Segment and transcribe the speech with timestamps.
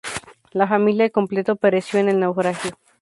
[0.53, 2.71] La familia al completo pereció en el naufragio.